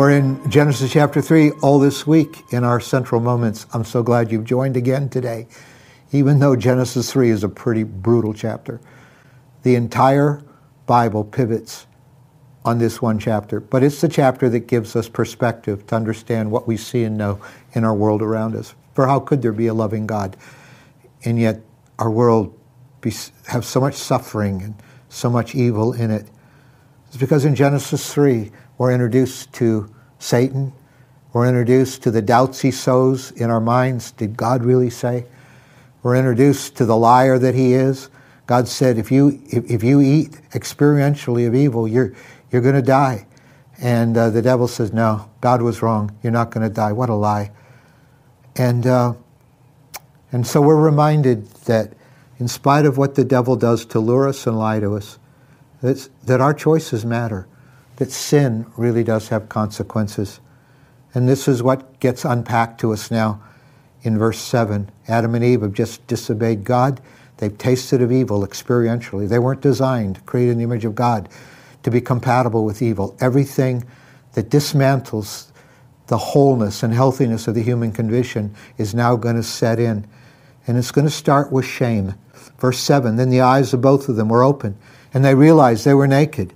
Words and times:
we're 0.00 0.12
in 0.12 0.50
Genesis 0.50 0.90
chapter 0.90 1.20
3 1.20 1.50
all 1.60 1.78
this 1.78 2.06
week 2.06 2.42
in 2.52 2.64
our 2.64 2.80
central 2.80 3.20
moments. 3.20 3.66
I'm 3.74 3.84
so 3.84 4.02
glad 4.02 4.32
you've 4.32 4.46
joined 4.46 4.78
again 4.78 5.10
today, 5.10 5.46
even 6.10 6.38
though 6.38 6.56
Genesis 6.56 7.12
3 7.12 7.28
is 7.28 7.44
a 7.44 7.50
pretty 7.50 7.82
brutal 7.82 8.32
chapter. 8.32 8.80
The 9.62 9.74
entire 9.74 10.42
Bible 10.86 11.22
pivots 11.22 11.86
on 12.64 12.78
this 12.78 13.02
one 13.02 13.18
chapter, 13.18 13.60
but 13.60 13.82
it's 13.82 14.00
the 14.00 14.08
chapter 14.08 14.48
that 14.48 14.60
gives 14.60 14.96
us 14.96 15.06
perspective 15.06 15.86
to 15.88 15.96
understand 15.96 16.50
what 16.50 16.66
we 16.66 16.78
see 16.78 17.04
and 17.04 17.18
know 17.18 17.38
in 17.74 17.84
our 17.84 17.94
world 17.94 18.22
around 18.22 18.56
us. 18.56 18.74
For 18.94 19.06
how 19.06 19.20
could 19.20 19.42
there 19.42 19.52
be 19.52 19.66
a 19.66 19.74
loving 19.74 20.06
God? 20.06 20.34
And 21.26 21.38
yet 21.38 21.60
our 21.98 22.10
world 22.10 22.58
be, 23.02 23.12
have 23.48 23.66
so 23.66 23.80
much 23.80 23.96
suffering 23.96 24.62
and 24.62 24.74
so 25.10 25.28
much 25.28 25.54
evil 25.54 25.92
in 25.92 26.10
it. 26.10 26.26
It's 27.10 27.16
because 27.16 27.44
in 27.44 27.56
Genesis 27.56 28.14
3, 28.14 28.52
we're 28.78 28.92
introduced 28.92 29.52
to 29.54 29.92
Satan. 30.20 30.72
We're 31.32 31.48
introduced 31.48 32.04
to 32.04 32.12
the 32.12 32.22
doubts 32.22 32.60
he 32.60 32.70
sows 32.70 33.32
in 33.32 33.50
our 33.50 33.58
minds. 33.58 34.12
Did 34.12 34.36
God 34.36 34.64
really 34.64 34.90
say? 34.90 35.24
We're 36.04 36.14
introduced 36.14 36.76
to 36.76 36.84
the 36.84 36.96
liar 36.96 37.36
that 37.36 37.56
he 37.56 37.74
is. 37.74 38.10
God 38.46 38.68
said, 38.68 38.96
if 38.96 39.10
you, 39.10 39.42
if, 39.48 39.68
if 39.68 39.82
you 39.82 40.00
eat 40.00 40.30
experientially 40.52 41.48
of 41.48 41.54
evil, 41.56 41.88
you're, 41.88 42.14
you're 42.52 42.62
going 42.62 42.76
to 42.76 42.82
die. 42.82 43.26
And 43.80 44.16
uh, 44.16 44.30
the 44.30 44.40
devil 44.40 44.68
says, 44.68 44.92
no, 44.92 45.28
God 45.40 45.62
was 45.62 45.82
wrong. 45.82 46.16
You're 46.22 46.32
not 46.32 46.52
going 46.52 46.62
to 46.68 46.72
die. 46.72 46.92
What 46.92 47.08
a 47.08 47.14
lie. 47.16 47.50
And, 48.54 48.86
uh, 48.86 49.14
and 50.30 50.46
so 50.46 50.62
we're 50.62 50.80
reminded 50.80 51.48
that 51.64 51.92
in 52.38 52.46
spite 52.46 52.86
of 52.86 52.98
what 52.98 53.16
the 53.16 53.24
devil 53.24 53.56
does 53.56 53.84
to 53.86 53.98
lure 53.98 54.28
us 54.28 54.46
and 54.46 54.56
lie 54.56 54.78
to 54.78 54.94
us, 54.94 55.18
that 55.80 56.40
our 56.40 56.54
choices 56.54 57.04
matter, 57.04 57.46
that 57.96 58.10
sin 58.10 58.66
really 58.76 59.04
does 59.04 59.28
have 59.28 59.48
consequences. 59.48 60.40
And 61.14 61.28
this 61.28 61.48
is 61.48 61.62
what 61.62 62.00
gets 62.00 62.24
unpacked 62.24 62.80
to 62.80 62.92
us 62.92 63.10
now 63.10 63.42
in 64.02 64.18
verse 64.18 64.38
7. 64.38 64.90
Adam 65.08 65.34
and 65.34 65.44
Eve 65.44 65.62
have 65.62 65.72
just 65.72 66.06
disobeyed 66.06 66.64
God. 66.64 67.00
They've 67.38 67.56
tasted 67.56 68.02
of 68.02 68.12
evil 68.12 68.46
experientially. 68.46 69.28
They 69.28 69.38
weren't 69.38 69.60
designed, 69.60 70.24
created 70.26 70.52
in 70.52 70.58
the 70.58 70.64
image 70.64 70.84
of 70.84 70.94
God, 70.94 71.28
to 71.82 71.90
be 71.90 72.00
compatible 72.00 72.64
with 72.64 72.82
evil. 72.82 73.16
Everything 73.20 73.84
that 74.32 74.50
dismantles 74.50 75.50
the 76.06 76.18
wholeness 76.18 76.82
and 76.82 76.92
healthiness 76.92 77.48
of 77.48 77.54
the 77.54 77.62
human 77.62 77.92
condition 77.92 78.54
is 78.76 78.94
now 78.94 79.16
going 79.16 79.36
to 79.36 79.42
set 79.42 79.78
in. 79.78 80.06
And 80.66 80.76
it's 80.76 80.90
going 80.90 81.06
to 81.06 81.10
start 81.10 81.50
with 81.50 81.64
shame. 81.64 82.14
Verse 82.58 82.78
7 82.78 83.16
Then 83.16 83.30
the 83.30 83.40
eyes 83.40 83.72
of 83.72 83.80
both 83.80 84.08
of 84.08 84.16
them 84.16 84.28
were 84.28 84.42
open, 84.42 84.76
and 85.12 85.24
they 85.24 85.34
realized 85.34 85.84
they 85.84 85.94
were 85.94 86.06
naked. 86.06 86.52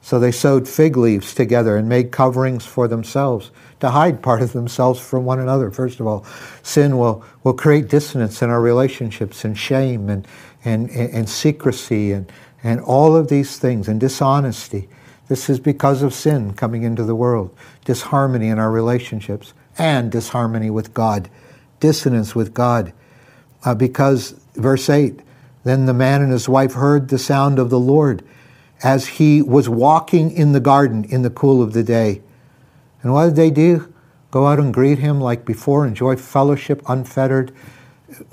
So 0.00 0.18
they 0.18 0.32
sewed 0.32 0.68
fig 0.68 0.96
leaves 0.96 1.34
together 1.34 1.76
and 1.76 1.88
made 1.88 2.12
coverings 2.12 2.64
for 2.64 2.88
themselves 2.88 3.50
to 3.80 3.90
hide 3.90 4.22
part 4.22 4.42
of 4.42 4.52
themselves 4.52 5.00
from 5.00 5.24
one 5.24 5.38
another. 5.38 5.70
First 5.70 6.00
of 6.00 6.06
all, 6.06 6.24
sin 6.62 6.98
will, 6.98 7.24
will 7.44 7.52
create 7.52 7.88
dissonance 7.88 8.42
in 8.42 8.50
our 8.50 8.60
relationships 8.60 9.44
and 9.44 9.56
shame 9.56 10.08
and, 10.08 10.26
and, 10.64 10.90
and, 10.90 11.10
and 11.12 11.28
secrecy 11.28 12.12
and, 12.12 12.30
and 12.62 12.80
all 12.80 13.16
of 13.16 13.28
these 13.28 13.58
things 13.58 13.88
and 13.88 14.00
dishonesty. 14.00 14.88
This 15.28 15.50
is 15.50 15.60
because 15.60 16.02
of 16.02 16.14
sin 16.14 16.54
coming 16.54 16.82
into 16.82 17.04
the 17.04 17.14
world, 17.14 17.54
disharmony 17.84 18.48
in 18.48 18.58
our 18.58 18.70
relationships, 18.70 19.52
and 19.76 20.10
disharmony 20.10 20.70
with 20.70 20.94
God, 20.94 21.28
dissonance 21.80 22.34
with 22.34 22.54
God. 22.54 22.92
Uh, 23.64 23.74
because, 23.74 24.32
verse 24.54 24.88
8, 24.88 25.20
then 25.64 25.86
the 25.86 25.94
man 25.94 26.22
and 26.22 26.32
his 26.32 26.48
wife 26.48 26.72
heard 26.72 27.08
the 27.08 27.18
sound 27.18 27.58
of 27.58 27.70
the 27.70 27.78
Lord 27.78 28.24
as 28.82 29.06
he 29.06 29.42
was 29.42 29.68
walking 29.68 30.30
in 30.30 30.52
the 30.52 30.60
garden 30.60 31.04
in 31.04 31.22
the 31.22 31.30
cool 31.30 31.62
of 31.62 31.72
the 31.72 31.82
day. 31.82 32.22
And 33.02 33.12
what 33.12 33.26
did 33.26 33.36
they 33.36 33.50
do? 33.50 33.92
Go 34.30 34.46
out 34.46 34.58
and 34.58 34.72
greet 34.72 34.98
him 34.98 35.20
like 35.20 35.44
before, 35.44 35.86
enjoy 35.86 36.16
fellowship 36.16 36.82
unfettered 36.88 37.52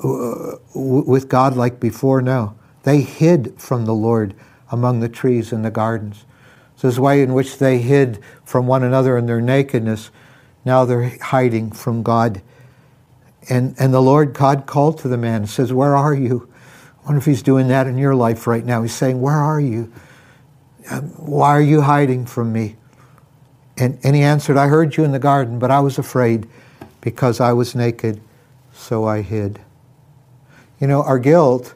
uh, 0.03 0.57
with 0.73 1.29
God 1.29 1.55
like 1.55 1.79
before? 1.79 2.21
No. 2.21 2.55
They 2.83 3.01
hid 3.01 3.59
from 3.59 3.85
the 3.85 3.93
Lord 3.93 4.35
among 4.71 4.99
the 4.99 5.09
trees 5.09 5.51
in 5.51 5.61
the 5.61 5.71
gardens. 5.71 6.25
So 6.75 6.87
this 6.89 6.99
way 6.99 7.21
in 7.21 7.33
which 7.33 7.57
they 7.57 7.79
hid 7.79 8.19
from 8.43 8.67
one 8.67 8.83
another 8.83 9.17
in 9.17 9.25
their 9.25 9.41
nakedness, 9.41 10.11
now 10.65 10.85
they're 10.85 11.17
hiding 11.19 11.71
from 11.71 12.03
God. 12.03 12.41
And, 13.49 13.75
and 13.79 13.93
the 13.93 14.01
Lord 14.01 14.33
God 14.33 14.65
called 14.65 14.97
to 14.99 15.07
the 15.07 15.17
man 15.17 15.41
and 15.41 15.49
says, 15.49 15.71
Where 15.71 15.95
are 15.95 16.13
you? 16.13 16.51
I 17.05 17.09
wonder 17.09 17.19
if 17.19 17.25
he's 17.25 17.43
doing 17.43 17.67
that 17.67 17.85
in 17.85 17.99
your 17.99 18.15
life 18.15 18.47
right 18.47 18.65
now. 18.65 18.81
He's 18.81 18.95
saying, 18.95 19.21
Where 19.21 19.35
are 19.35 19.59
you? 19.59 19.93
Um, 20.89 21.09
why 21.17 21.49
are 21.49 21.61
you 21.61 21.81
hiding 21.81 22.25
from 22.25 22.51
me? 22.51 22.77
And, 23.77 23.99
and 24.03 24.15
he 24.15 24.23
answered, 24.23 24.57
I 24.57 24.67
heard 24.67 24.97
you 24.97 25.03
in 25.03 25.11
the 25.11 25.19
garden, 25.19 25.59
but 25.59 25.69
I 25.69 25.81
was 25.81 25.99
afraid 25.99 26.47
because 27.01 27.39
I 27.39 27.53
was 27.53 27.75
naked, 27.75 28.21
so 28.73 29.05
I 29.05 29.21
hid. 29.21 29.61
You 30.79 30.87
know, 30.87 31.03
our 31.03 31.19
guilt 31.19 31.75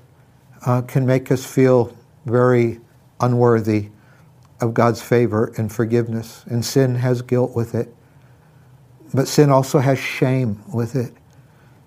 uh, 0.65 0.81
can 0.81 1.05
make 1.05 1.31
us 1.31 1.45
feel 1.45 1.95
very 2.25 2.79
unworthy 3.19 3.89
of 4.59 4.73
God's 4.73 5.01
favor 5.01 5.53
and 5.57 5.71
forgiveness. 5.71 6.43
And 6.47 6.65
sin 6.65 6.95
has 6.95 7.21
guilt 7.21 7.55
with 7.55 7.75
it. 7.75 7.93
But 9.13 9.27
sin 9.27 9.51
also 9.51 9.77
has 9.77 9.99
shame 9.99 10.63
with 10.73 10.95
it. 10.95 11.13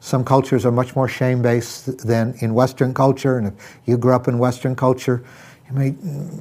Some 0.05 0.25
cultures 0.25 0.67
are 0.67 0.73
much 0.73 0.97
more 0.97 1.07
shame 1.07 1.43
based 1.43 2.05
than 2.05 2.35
in 2.41 2.55
Western 2.55 2.93
culture. 2.93 3.39
And 3.39 3.47
if 3.47 3.79
you 3.87 3.97
grew 3.97 4.13
up 4.13 4.27
in 4.27 4.37
Western 4.37 4.75
culture, 4.75 5.23
you 5.69 5.75
may, 5.77 5.95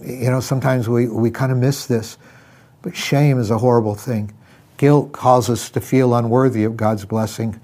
you 0.04 0.32
know, 0.32 0.40
sometimes 0.40 0.90
we, 0.90 1.08
we 1.08 1.30
kind 1.30 1.52
of 1.52 1.60
miss 1.60 1.86
this. 1.86 2.18
But 2.82 2.96
shame 2.96 3.40
is 3.40 3.52
a 3.52 3.60
horrible 3.60 3.94
thing. 3.94 4.34
Guilt 4.78 5.12
causes 5.12 5.62
us 5.62 5.70
to 5.70 5.80
feel 5.80 6.16
unworthy 6.16 6.64
of 6.64 6.76
God's 6.76 7.06
blessing, 7.06 7.62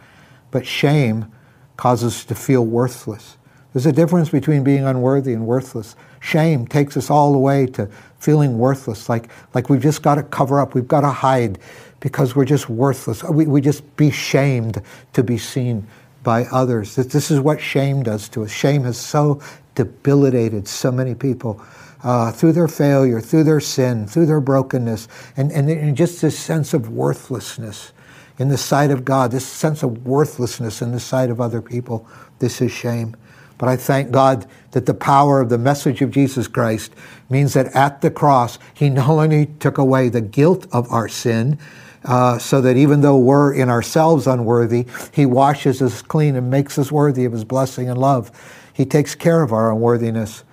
but 0.51 0.67
shame 0.67 1.31
causes 1.77 2.13
us 2.13 2.25
to 2.25 2.35
feel 2.35 2.63
worthless. 2.63 3.35
There's 3.77 3.85
a 3.85 3.91
difference 3.91 4.29
between 4.29 4.63
being 4.63 4.85
unworthy 4.85 5.33
and 5.33 5.45
worthless. 5.45 5.95
Shame 6.19 6.65
takes 6.65 6.97
us 6.97 7.11
all 7.11 7.31
the 7.31 7.37
way 7.37 7.67
to 7.67 7.87
feeling 8.17 8.57
worthless, 8.57 9.07
like, 9.07 9.29
like 9.53 9.69
we've 9.69 9.83
just 9.83 10.01
got 10.01 10.15
to 10.15 10.23
cover 10.23 10.59
up, 10.59 10.73
we've 10.73 10.87
got 10.87 11.01
to 11.01 11.11
hide 11.11 11.59
because 11.99 12.35
we're 12.35 12.43
just 12.43 12.71
worthless. 12.71 13.23
We, 13.23 13.45
we 13.45 13.61
just 13.61 13.95
be 13.95 14.09
shamed 14.09 14.81
to 15.13 15.21
be 15.21 15.37
seen 15.37 15.85
by 16.23 16.45
others. 16.45 16.95
This 16.95 17.29
is 17.29 17.39
what 17.39 17.61
shame 17.61 18.01
does 18.01 18.27
to 18.29 18.45
us. 18.45 18.51
Shame 18.51 18.83
has 18.83 18.97
so 18.97 19.43
debilitated 19.75 20.67
so 20.67 20.91
many 20.91 21.13
people 21.13 21.63
uh, 22.01 22.31
through 22.31 22.53
their 22.53 22.67
failure, 22.67 23.21
through 23.21 23.43
their 23.43 23.59
sin, 23.59 24.07
through 24.07 24.25
their 24.25 24.41
brokenness, 24.41 25.07
and, 25.35 25.51
and, 25.51 25.69
and 25.69 25.95
just 25.95 26.19
this 26.23 26.39
sense 26.39 26.73
of 26.73 26.89
worthlessness 26.89 27.93
in 28.39 28.47
the 28.47 28.57
sight 28.57 28.89
of 28.89 29.05
God, 29.05 29.29
this 29.29 29.45
sense 29.45 29.83
of 29.83 30.07
worthlessness 30.07 30.81
in 30.81 30.93
the 30.93 30.99
sight 30.99 31.29
of 31.29 31.39
other 31.39 31.61
people. 31.61 32.07
This 32.39 32.59
is 32.59 32.71
shame. 32.71 33.15
But 33.57 33.69
I 33.69 33.75
thank 33.75 34.11
God 34.11 34.45
that 34.71 34.85
the 34.85 34.93
power 34.93 35.41
of 35.41 35.49
the 35.49 35.57
message 35.57 36.01
of 36.01 36.11
Jesus 36.11 36.47
Christ 36.47 36.93
means 37.29 37.53
that 37.53 37.67
at 37.75 38.01
the 38.01 38.11
cross, 38.11 38.59
He 38.73 38.89
not 38.89 39.09
only 39.09 39.47
took 39.59 39.77
away 39.77 40.09
the 40.09 40.21
guilt 40.21 40.67
of 40.71 40.91
our 40.91 41.07
sin, 41.07 41.57
uh, 42.03 42.37
so 42.37 42.61
that 42.61 42.77
even 42.77 43.01
though 43.01 43.17
we're 43.17 43.53
in 43.53 43.69
ourselves 43.69 44.27
unworthy, 44.27 44.85
He 45.11 45.25
washes 45.25 45.81
us 45.81 46.01
clean 46.01 46.35
and 46.35 46.49
makes 46.49 46.77
us 46.77 46.91
worthy 46.91 47.25
of 47.25 47.33
His 47.33 47.43
blessing 47.43 47.89
and 47.89 47.99
love. 47.99 48.31
He 48.73 48.85
takes 48.85 49.15
care 49.15 49.41
of 49.41 49.51
our 49.51 49.71
unworthiness. 49.71 50.43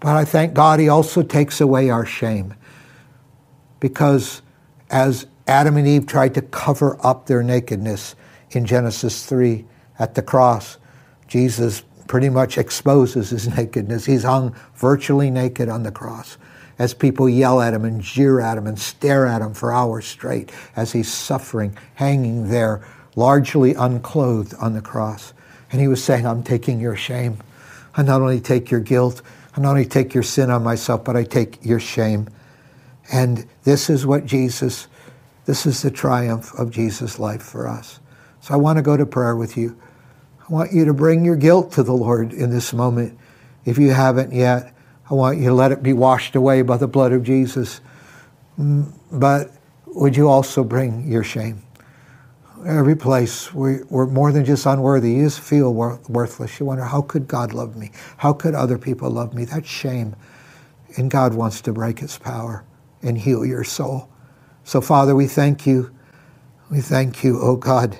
But 0.00 0.16
I 0.16 0.24
thank 0.24 0.54
God 0.54 0.80
He 0.80 0.88
also 0.88 1.22
takes 1.22 1.60
away 1.60 1.90
our 1.90 2.06
shame. 2.06 2.54
Because 3.78 4.40
as 4.90 5.26
Adam 5.46 5.76
and 5.76 5.86
Eve 5.86 6.06
tried 6.06 6.34
to 6.34 6.42
cover 6.42 6.96
up 7.06 7.26
their 7.26 7.42
nakedness 7.42 8.16
in 8.50 8.64
Genesis 8.64 9.26
3 9.26 9.66
at 9.98 10.14
the 10.14 10.22
cross, 10.22 10.78
Jesus 11.28 11.82
pretty 12.06 12.28
much 12.28 12.58
exposes 12.58 13.30
his 13.30 13.48
nakedness. 13.56 14.04
He's 14.04 14.24
hung 14.24 14.54
virtually 14.74 15.30
naked 15.30 15.68
on 15.68 15.82
the 15.82 15.92
cross 15.92 16.38
as 16.78 16.92
people 16.94 17.28
yell 17.28 17.60
at 17.60 17.74
him 17.74 17.84
and 17.84 18.00
jeer 18.00 18.40
at 18.40 18.58
him 18.58 18.66
and 18.66 18.78
stare 18.78 19.26
at 19.26 19.42
him 19.42 19.54
for 19.54 19.72
hours 19.72 20.06
straight 20.06 20.50
as 20.76 20.92
he's 20.92 21.12
suffering, 21.12 21.76
hanging 21.94 22.48
there, 22.48 22.84
largely 23.16 23.74
unclothed 23.74 24.54
on 24.60 24.72
the 24.74 24.80
cross. 24.80 25.32
And 25.70 25.80
he 25.80 25.88
was 25.88 26.02
saying, 26.02 26.26
I'm 26.26 26.42
taking 26.42 26.80
your 26.80 26.96
shame. 26.96 27.38
I 27.96 28.02
not 28.02 28.20
only 28.20 28.40
take 28.40 28.70
your 28.70 28.80
guilt, 28.80 29.22
I 29.56 29.60
not 29.60 29.70
only 29.70 29.86
take 29.86 30.14
your 30.14 30.22
sin 30.22 30.50
on 30.50 30.64
myself, 30.64 31.04
but 31.04 31.16
I 31.16 31.22
take 31.22 31.64
your 31.64 31.80
shame. 31.80 32.28
And 33.12 33.46
this 33.62 33.88
is 33.88 34.06
what 34.06 34.26
Jesus, 34.26 34.88
this 35.44 35.66
is 35.66 35.82
the 35.82 35.90
triumph 35.90 36.52
of 36.58 36.70
Jesus' 36.70 37.18
life 37.18 37.42
for 37.42 37.68
us. 37.68 38.00
So 38.40 38.54
I 38.54 38.56
want 38.56 38.78
to 38.78 38.82
go 38.82 38.96
to 38.96 39.06
prayer 39.06 39.36
with 39.36 39.56
you. 39.56 39.78
I 40.48 40.52
want 40.52 40.72
you 40.72 40.84
to 40.84 40.92
bring 40.92 41.24
your 41.24 41.36
guilt 41.36 41.72
to 41.72 41.82
the 41.82 41.94
Lord 41.94 42.34
in 42.34 42.50
this 42.50 42.74
moment. 42.74 43.18
If 43.64 43.78
you 43.78 43.92
haven't 43.92 44.32
yet, 44.32 44.74
I 45.10 45.14
want 45.14 45.38
you 45.38 45.46
to 45.46 45.54
let 45.54 45.72
it 45.72 45.82
be 45.82 45.94
washed 45.94 46.36
away 46.36 46.60
by 46.60 46.76
the 46.76 46.86
blood 46.86 47.12
of 47.12 47.22
Jesus. 47.22 47.80
Mm, 48.58 48.92
but 49.10 49.50
would 49.86 50.16
you 50.16 50.28
also 50.28 50.62
bring 50.62 51.10
your 51.10 51.24
shame? 51.24 51.62
Every 52.66 52.96
place 52.96 53.54
we're, 53.54 53.84
we're 53.86 54.06
more 54.06 54.32
than 54.32 54.44
just 54.44 54.66
unworthy. 54.66 55.12
You 55.12 55.24
just 55.24 55.40
feel 55.40 55.72
worthless. 55.72 56.60
You 56.60 56.66
wonder, 56.66 56.84
how 56.84 57.02
could 57.02 57.26
God 57.26 57.54
love 57.54 57.76
me? 57.76 57.90
How 58.18 58.34
could 58.34 58.54
other 58.54 58.76
people 58.76 59.10
love 59.10 59.34
me? 59.34 59.46
That's 59.46 59.68
shame. 59.68 60.14
And 60.96 61.10
God 61.10 61.34
wants 61.34 61.62
to 61.62 61.72
break 61.72 62.02
its 62.02 62.18
power 62.18 62.64
and 63.02 63.16
heal 63.16 63.46
your 63.46 63.64
soul. 63.64 64.10
So, 64.62 64.80
Father, 64.80 65.14
we 65.14 65.26
thank 65.26 65.66
you. 65.66 65.90
We 66.70 66.80
thank 66.80 67.24
you, 67.24 67.38
O 67.38 67.52
oh 67.52 67.56
God, 67.56 67.98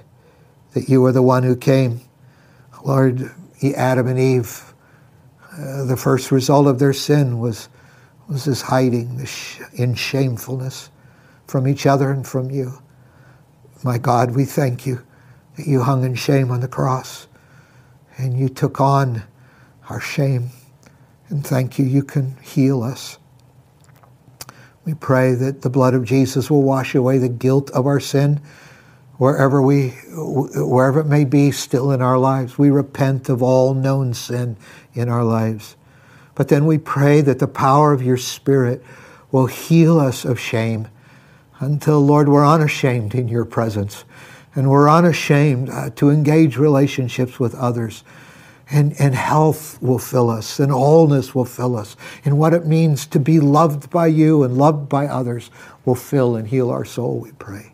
that 0.73 0.89
you 0.89 1.05
are 1.05 1.13
the 1.13 1.23
one 1.23 1.43
who 1.43 1.57
came. 1.57 2.01
Lord, 2.85 3.31
Adam 3.77 4.07
and 4.07 4.19
Eve, 4.19 4.75
uh, 5.53 5.85
the 5.85 5.97
first 5.97 6.31
result 6.31 6.67
of 6.67 6.79
their 6.79 6.93
sin 6.93 7.39
was, 7.39 7.71
was 8.29 8.45
this 8.45 8.61
hiding 8.61 9.17
this 9.17 9.31
sh- 9.31 9.61
in 9.73 9.95
shamefulness 9.95 10.91
from 11.47 11.67
each 11.67 11.87
other 11.87 12.11
and 12.11 12.27
from 12.27 12.51
you. 12.51 12.79
My 13.83 13.97
God, 13.97 14.33
we 14.33 14.45
thank 14.45 14.87
you 14.87 15.03
that 15.57 15.67
you 15.67 15.83
hung 15.83 16.05
in 16.05 16.15
shame 16.15 16.51
on 16.51 16.61
the 16.61 16.69
cross 16.69 17.27
and 18.19 18.39
you 18.39 18.49
took 18.49 18.81
on 18.81 19.23
our 19.89 20.01
shame. 20.01 20.51
And 21.29 21.47
thank 21.47 21.79
you, 21.79 21.87
you 21.87 22.03
can 22.03 22.37
heal 22.43 22.83
us. 22.83 23.19
We 24.85 24.93
pray 24.93 25.35
that 25.35 25.63
the 25.63 25.71
blood 25.71 25.95
of 25.95 26.05
Jesus 26.05 26.51
will 26.51 26.63
wash 26.63 26.95
away 26.95 27.17
the 27.17 27.31
guilt 27.31 27.71
of 27.71 27.87
our 27.87 28.01
sin 28.01 28.41
wherever 29.19 29.63
we 29.63 29.91
wherever 30.11 31.01
it 31.01 31.07
may 31.07 31.25
be 31.25 31.51
still 31.51 31.91
in 31.91 32.03
our 32.03 32.19
lives. 32.19 32.59
We 32.59 32.71
repent 32.71 33.29
of 33.29 33.43
all 33.43 33.75
known 33.75 34.15
sin 34.15 34.57
in 34.93 35.09
our 35.09 35.25
lives. 35.25 35.77
But 36.35 36.49
then 36.49 36.67
we 36.67 36.79
pray 36.79 37.21
that 37.21 37.39
the 37.39 37.47
power 37.47 37.93
of 37.93 38.03
your 38.03 38.17
spirit 38.17 38.83
will 39.31 39.47
heal 39.47 40.01
us 40.01 40.25
of 40.25 40.41
shame 40.41 40.89
until 41.61 42.01
Lord 42.01 42.29
we're 42.29 42.47
unashamed 42.47 43.15
in 43.15 43.29
your 43.29 43.45
presence 43.45 44.05
and 44.55 44.71
we're 44.71 44.91
unashamed 44.91 45.69
uh, 45.69 45.91
to 45.91 46.11
engage 46.11 46.57
relationships 46.57 47.39
with 47.41 47.55
others 47.55 48.05
and, 48.71 48.95
and 48.99 49.15
health 49.15 49.81
will 49.83 49.99
fill 49.99 50.31
us, 50.31 50.59
and 50.59 50.73
wholeness 50.73 51.35
will 51.35 51.45
fill 51.45 51.77
us, 51.77 51.97
and 52.25 52.39
what 52.39 52.55
it 52.55 52.67
means 52.67 53.07
to 53.07 53.21
be 53.21 53.39
loved 53.39 53.91
by 53.91 54.07
you 54.07 54.43
and 54.43 54.57
loved 54.57 54.89
by 54.89 55.07
others 55.07 55.51
will 55.85 55.95
fill 55.95 56.35
and 56.35 56.49
heal 56.49 56.71
our 56.71 56.85
soul, 56.85 57.21
we 57.21 57.33
pray. 57.33 57.74